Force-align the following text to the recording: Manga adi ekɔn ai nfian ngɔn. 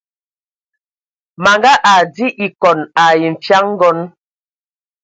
Manga 1.43 1.71
adi 1.93 2.25
ekɔn 2.45 2.79
ai 3.05 3.21
nfian 3.33 3.65
ngɔn. 3.73 3.99